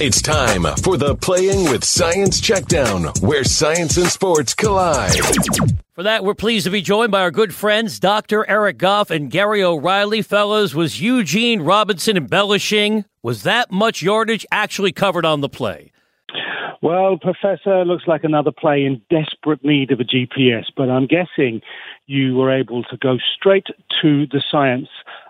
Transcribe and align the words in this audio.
It's 0.00 0.20
time 0.20 0.64
for 0.82 0.96
the 0.96 1.14
Playing 1.14 1.70
with 1.70 1.84
Science 1.84 2.40
Checkdown, 2.40 3.16
where 3.22 3.44
science 3.44 3.96
and 3.96 4.08
sports 4.08 4.52
collide. 4.52 5.14
For 5.92 6.02
that, 6.02 6.24
we're 6.24 6.34
pleased 6.34 6.64
to 6.64 6.70
be 6.70 6.82
joined 6.82 7.12
by 7.12 7.20
our 7.20 7.30
good 7.30 7.54
friends, 7.54 8.00
Dr. 8.00 8.44
Eric 8.50 8.76
Goff 8.76 9.12
and 9.12 9.30
Gary 9.30 9.62
O'Reilly. 9.62 10.20
Fellas, 10.22 10.74
was 10.74 11.00
Eugene 11.00 11.60
Robinson 11.60 12.16
embellishing? 12.16 13.04
Was 13.22 13.44
that 13.44 13.70
much 13.70 14.02
yardage 14.02 14.44
actually 14.50 14.90
covered 14.90 15.24
on 15.24 15.42
the 15.42 15.48
play? 15.48 15.92
Well, 16.82 17.16
Professor, 17.16 17.84
looks 17.84 18.08
like 18.08 18.24
another 18.24 18.50
play 18.50 18.84
in 18.84 19.00
desperate 19.10 19.64
need 19.64 19.92
of 19.92 20.00
a 20.00 20.04
GPS, 20.04 20.64
but 20.76 20.90
I'm 20.90 21.06
guessing 21.06 21.62
you 22.06 22.34
were 22.34 22.52
able 22.52 22.82
to 22.82 22.96
go 22.96 23.18
straight 23.36 23.68
to 24.02 24.26
the 24.26 24.42
science. 24.50 24.88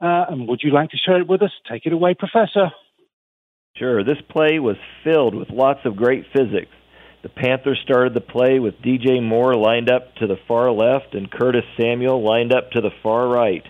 Uh, 0.00 0.24
and 0.30 0.48
would 0.48 0.62
you 0.62 0.70
like 0.72 0.90
to 0.90 0.96
share 0.96 1.20
it 1.20 1.28
with 1.28 1.42
us? 1.42 1.52
Take 1.70 1.84
it 1.84 1.92
away, 1.92 2.14
Professor. 2.14 2.70
Sure. 3.78 4.02
This 4.02 4.20
play 4.30 4.58
was 4.58 4.76
filled 5.04 5.34
with 5.34 5.50
lots 5.50 5.80
of 5.84 5.96
great 5.96 6.24
physics. 6.32 6.72
The 7.22 7.28
Panthers 7.28 7.80
started 7.82 8.14
the 8.14 8.20
play 8.20 8.58
with 8.58 8.80
DJ 8.80 9.22
Moore 9.22 9.54
lined 9.54 9.90
up 9.90 10.14
to 10.16 10.26
the 10.26 10.38
far 10.48 10.70
left 10.70 11.14
and 11.14 11.30
Curtis 11.30 11.64
Samuel 11.78 12.22
lined 12.22 12.54
up 12.54 12.70
to 12.70 12.80
the 12.80 12.92
far 13.02 13.28
right. 13.28 13.64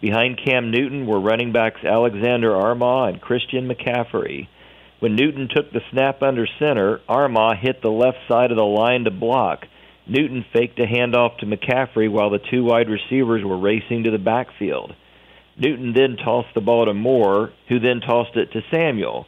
Behind 0.00 0.40
Cam 0.42 0.70
Newton 0.70 1.06
were 1.06 1.20
running 1.20 1.52
backs 1.52 1.84
Alexander 1.84 2.50
Armah 2.50 3.10
and 3.10 3.20
Christian 3.20 3.68
McCaffrey. 3.68 4.48
When 5.00 5.16
Newton 5.16 5.48
took 5.52 5.72
the 5.72 5.80
snap 5.90 6.22
under 6.22 6.46
center, 6.58 7.00
Armah 7.08 7.58
hit 7.60 7.82
the 7.82 7.90
left 7.90 8.18
side 8.28 8.52
of 8.52 8.56
the 8.56 8.62
line 8.62 9.04
to 9.04 9.10
block. 9.10 9.66
Newton 10.06 10.44
faked 10.52 10.78
a 10.78 10.86
handoff 10.86 11.38
to 11.38 11.46
McCaffrey 11.46 12.10
while 12.10 12.30
the 12.30 12.40
two 12.50 12.64
wide 12.64 12.88
receivers 12.88 13.44
were 13.44 13.58
racing 13.58 14.04
to 14.04 14.10
the 14.10 14.18
backfield. 14.18 14.94
Newton 15.58 15.92
then 15.92 16.16
tossed 16.16 16.54
the 16.54 16.60
ball 16.60 16.86
to 16.86 16.94
Moore, 16.94 17.52
who 17.68 17.78
then 17.78 18.00
tossed 18.00 18.36
it 18.36 18.52
to 18.52 18.62
Samuel. 18.72 19.26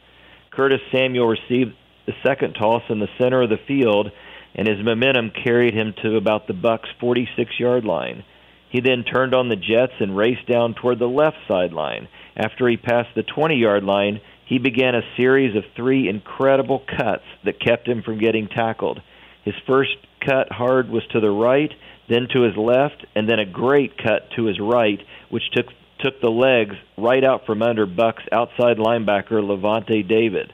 Curtis 0.55 0.81
Samuel 0.91 1.27
received 1.27 1.73
the 2.05 2.13
second 2.25 2.53
toss 2.53 2.83
in 2.89 2.99
the 2.99 3.09
center 3.19 3.41
of 3.41 3.49
the 3.49 3.59
field, 3.67 4.11
and 4.55 4.67
his 4.67 4.83
momentum 4.83 5.31
carried 5.31 5.73
him 5.73 5.93
to 6.01 6.15
about 6.15 6.47
the 6.47 6.53
Bucks' 6.53 6.89
46-yard 7.01 7.83
line. 7.83 8.23
He 8.69 8.79
then 8.79 9.03
turned 9.03 9.33
on 9.33 9.49
the 9.49 9.55
Jets 9.55 9.93
and 9.99 10.15
raced 10.15 10.47
down 10.47 10.73
toward 10.73 10.99
the 10.99 11.07
left 11.07 11.37
sideline. 11.47 12.07
After 12.35 12.67
he 12.67 12.77
passed 12.77 13.15
the 13.15 13.23
20-yard 13.23 13.83
line, 13.83 14.21
he 14.45 14.59
began 14.59 14.95
a 14.95 15.15
series 15.17 15.55
of 15.55 15.63
three 15.75 16.07
incredible 16.07 16.83
cuts 16.97 17.23
that 17.43 17.59
kept 17.59 17.87
him 17.87 18.01
from 18.03 18.19
getting 18.19 18.47
tackled. 18.47 19.01
His 19.43 19.55
first 19.67 19.95
cut 20.25 20.51
hard 20.51 20.89
was 20.89 21.03
to 21.11 21.19
the 21.19 21.29
right, 21.29 21.71
then 22.09 22.27
to 22.33 22.41
his 22.41 22.55
left, 22.55 23.05
and 23.15 23.29
then 23.29 23.39
a 23.39 23.45
great 23.45 23.97
cut 23.97 24.29
to 24.35 24.45
his 24.45 24.59
right, 24.59 24.99
which 25.29 25.49
took 25.53 25.67
took 26.05 26.21
the 26.21 26.29
legs 26.29 26.75
right 26.97 27.23
out 27.23 27.47
from 27.47 27.63
under 27.63 27.87
Buck's 27.87 28.23
outside 28.31 28.77
linebacker 28.77 29.41
Lavonte 29.41 30.07
David. 30.07 30.53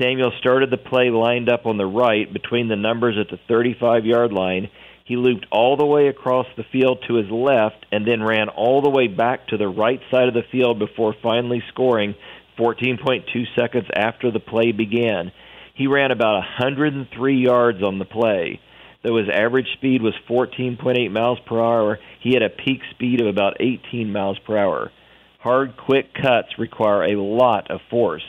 Samuel 0.00 0.32
started 0.38 0.70
the 0.70 0.78
play 0.78 1.10
lined 1.10 1.50
up 1.50 1.66
on 1.66 1.76
the 1.76 1.86
right 1.86 2.32
between 2.32 2.68
the 2.68 2.76
numbers 2.76 3.16
at 3.20 3.28
the 3.30 3.40
35 3.48 4.06
yard 4.06 4.32
line. 4.32 4.70
He 5.04 5.16
looped 5.16 5.46
all 5.50 5.76
the 5.76 5.84
way 5.84 6.08
across 6.08 6.46
the 6.56 6.64
field 6.72 7.04
to 7.06 7.14
his 7.14 7.30
left 7.30 7.84
and 7.92 8.06
then 8.06 8.22
ran 8.22 8.48
all 8.48 8.80
the 8.80 8.90
way 8.90 9.08
back 9.08 9.48
to 9.48 9.58
the 9.58 9.68
right 9.68 10.00
side 10.10 10.28
of 10.28 10.34
the 10.34 10.42
field 10.50 10.78
before 10.78 11.14
finally 11.22 11.62
scoring 11.68 12.14
14.2 12.58 13.24
seconds 13.58 13.86
after 13.94 14.30
the 14.30 14.40
play 14.40 14.72
began. 14.72 15.32
He 15.74 15.86
ran 15.86 16.12
about 16.12 16.34
103 16.34 17.36
yards 17.36 17.82
on 17.82 17.98
the 17.98 18.04
play. 18.04 18.60
Though 19.02 19.16
his 19.16 19.28
average 19.32 19.68
speed 19.74 20.02
was 20.02 20.14
14.8 20.28 21.10
miles 21.10 21.38
per 21.46 21.60
hour, 21.60 21.98
he 22.20 22.34
had 22.34 22.42
a 22.42 22.50
peak 22.50 22.80
speed 22.90 23.20
of 23.20 23.28
about 23.28 23.60
18 23.60 24.12
miles 24.12 24.38
per 24.40 24.56
hour. 24.56 24.90
Hard, 25.38 25.76
quick 25.76 26.12
cuts 26.14 26.58
require 26.58 27.04
a 27.04 27.20
lot 27.20 27.70
of 27.70 27.80
force. 27.90 28.24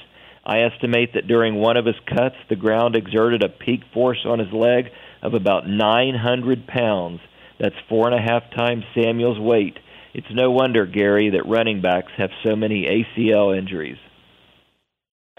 I 0.46 0.62
estimate 0.62 1.14
that 1.14 1.28
during 1.28 1.56
one 1.56 1.76
of 1.76 1.86
his 1.86 2.00
cuts, 2.08 2.36
the 2.50 2.56
ground 2.56 2.96
exerted 2.96 3.44
a 3.44 3.50
peak 3.50 3.82
force 3.94 4.26
on 4.26 4.40
his 4.40 4.52
leg 4.54 4.92
of 5.22 5.34
about 5.34 5.68
900 5.68 6.68
pounds. 6.68 7.20
That's 7.60 7.76
four 7.88 8.08
and 8.08 8.16
a 8.16 8.22
half 8.22 8.44
times 8.56 8.84
Samuel's 8.96 9.40
weight. 9.40 9.78
It's 10.14 10.28
no 10.32 10.52
wonder, 10.52 10.86
Gary, 10.86 11.32
that 11.32 11.48
running 11.48 11.82
backs 11.82 12.12
have 12.18 12.30
so 12.46 12.56
many 12.56 12.86
ACL 12.86 13.58
injuries. 13.58 13.98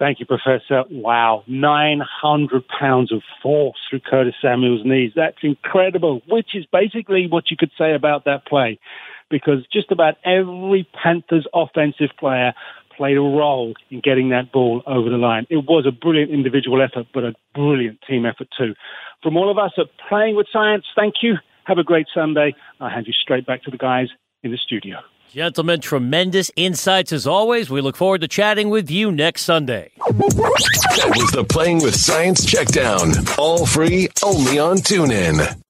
Thank 0.00 0.18
you, 0.18 0.24
Professor. 0.24 0.84
Wow, 0.90 1.44
900 1.46 2.64
pounds 2.66 3.12
of 3.12 3.20
force 3.42 3.76
through 3.90 4.00
Curtis 4.00 4.34
Samuel's 4.40 4.80
knees. 4.82 5.12
That's 5.14 5.36
incredible, 5.42 6.22
which 6.26 6.54
is 6.54 6.64
basically 6.72 7.26
what 7.28 7.50
you 7.50 7.58
could 7.58 7.70
say 7.76 7.92
about 7.94 8.24
that 8.24 8.46
play, 8.46 8.80
because 9.28 9.58
just 9.70 9.92
about 9.92 10.14
every 10.24 10.88
Panthers 10.94 11.46
offensive 11.52 12.08
player 12.18 12.54
played 12.96 13.18
a 13.18 13.20
role 13.20 13.74
in 13.90 14.00
getting 14.00 14.30
that 14.30 14.50
ball 14.50 14.82
over 14.86 15.10
the 15.10 15.18
line. 15.18 15.46
It 15.50 15.68
was 15.68 15.84
a 15.86 15.92
brilliant 15.92 16.30
individual 16.30 16.80
effort, 16.80 17.08
but 17.12 17.24
a 17.24 17.34
brilliant 17.54 17.98
team 18.08 18.24
effort 18.24 18.48
too. 18.56 18.74
From 19.22 19.36
all 19.36 19.50
of 19.50 19.58
us 19.58 19.72
at 19.76 19.88
Playing 20.08 20.34
with 20.34 20.46
Science, 20.50 20.86
thank 20.96 21.16
you. 21.22 21.36
Have 21.64 21.76
a 21.76 21.84
great 21.84 22.06
Sunday. 22.14 22.54
I'll 22.80 22.88
hand 22.88 23.06
you 23.06 23.12
straight 23.12 23.44
back 23.44 23.64
to 23.64 23.70
the 23.70 23.76
guys 23.76 24.08
in 24.42 24.50
the 24.50 24.56
studio. 24.56 25.00
Gentlemen, 25.32 25.80
tremendous 25.80 26.50
insights 26.56 27.12
as 27.12 27.24
always. 27.24 27.70
We 27.70 27.80
look 27.80 27.94
forward 27.94 28.22
to 28.22 28.26
chatting 28.26 28.68
with 28.68 28.90
you 28.90 29.12
next 29.12 29.42
Sunday. 29.42 29.92
That 29.96 31.12
was 31.16 31.30
the 31.30 31.44
Playing 31.48 31.82
with 31.82 31.94
Science 31.94 32.44
Checkdown. 32.44 33.38
All 33.38 33.64
free, 33.64 34.08
only 34.24 34.58
on 34.58 34.78
TuneIn. 34.78 35.62